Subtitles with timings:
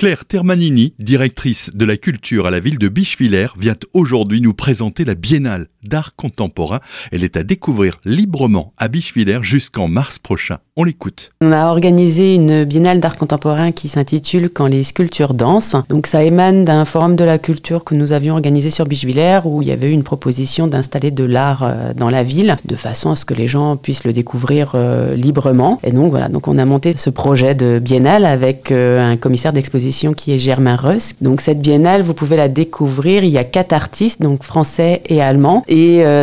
[0.00, 5.04] Claire Termanini, directrice de la culture à la ville de Bichevillers, vient aujourd'hui nous présenter
[5.04, 6.80] la Biennale d'art contemporain.
[7.10, 10.58] Elle est à découvrir librement à Bichevillers jusqu'en mars prochain.
[10.76, 11.32] On l'écoute.
[11.40, 15.76] On a organisé une biennale d'art contemporain qui s'intitule Quand les sculptures dansent.
[15.88, 19.62] Donc ça émane d'un forum de la culture que nous avions organisé sur Bichevillers où
[19.62, 23.10] il y avait eu une proposition d'installer de l'art euh, dans la ville de façon
[23.10, 25.80] à ce que les gens puissent le découvrir euh, librement.
[25.82, 29.52] Et donc voilà, donc on a monté ce projet de biennale avec euh, un commissaire
[29.52, 31.16] d'exposition qui est Germain Rusk.
[31.20, 33.24] Donc cette biennale, vous pouvez la découvrir.
[33.24, 35.64] Il y a quatre artistes, donc français et allemands.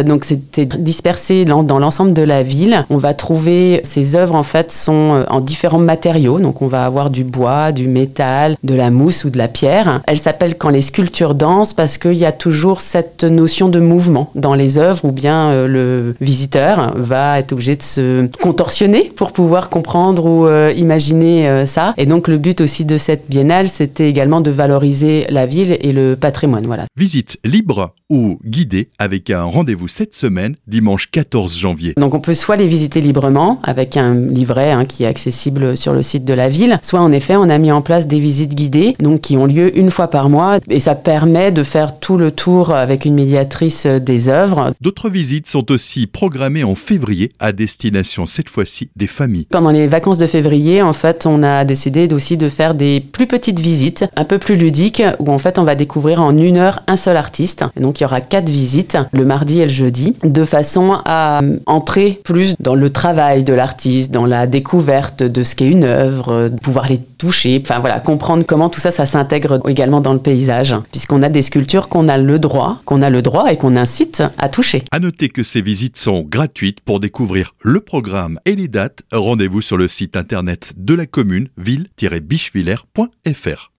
[0.04, 2.86] Donc c'était dispersé dans, l'ensemble de la ville.
[2.90, 6.40] On va trouver ces œuvres en fait sont euh, en différents matériaux.
[6.40, 10.02] Donc on va avoir du bois, du métal, de la mousse ou de la pierre.
[10.08, 14.32] Elle s'appelle Quand les sculptures dansent parce qu'il y a toujours cette notion de mouvement
[14.36, 19.32] dans les œuvres où bien euh, le visiteur va être obligé de se contorsionner pour
[19.32, 21.94] pouvoir comprendre ou euh, imaginer ça.
[21.98, 25.92] Et donc le but aussi de cette biennale, c'était également de valoriser la ville et
[25.92, 26.66] le patrimoine.
[26.98, 31.94] Visite libre ou guidée avec un rendez-vous cette semaine, dimanche 14 janvier.
[31.98, 35.94] Donc on peut soit les visiter librement avec un livret hein, qui est accessible sur
[35.94, 36.80] le site de la ville.
[36.82, 39.78] Soit en effet, on a mis en place des visites guidées, donc qui ont lieu
[39.78, 43.86] une fois par mois, et ça permet de faire tout le tour avec une médiatrice
[43.86, 44.74] des œuvres.
[44.82, 49.48] D'autres visites sont aussi programmées en février à destination cette fois-ci des familles.
[49.50, 53.28] Pendant les vacances de février, en fait, on a décidé aussi de faire des plus
[53.28, 56.82] petites visites, un peu plus ludiques, où en fait on va découvrir en une heure
[56.88, 57.64] un seul artiste.
[57.78, 62.20] Et donc il y aura quatre visites, mardi et le jeudi, de façon à entrer
[62.24, 66.60] plus dans le travail de l'artiste, dans la découverte de ce qu'est une œuvre, de
[66.60, 70.76] pouvoir les toucher, enfin voilà, comprendre comment tout ça, ça s'intègre également dans le paysage,
[70.92, 74.24] puisqu'on a des sculptures qu'on a le droit, qu'on a le droit et qu'on incite
[74.38, 74.84] à toucher.
[74.92, 79.02] À noter que ces visites sont gratuites pour découvrir le programme et les dates.
[79.12, 83.72] Rendez-vous sur le site internet de la commune ville-bichevillers.fr.